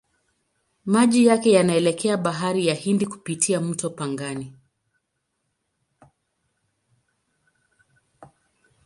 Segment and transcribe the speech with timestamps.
[0.85, 4.53] Maji yake yanaelekea Bahari ya Hindi kupitia mto Pangani.